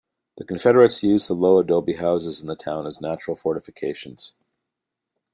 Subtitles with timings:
[0.37, 4.33] The Confederates used the low adobe houses in the town as natural fortifications.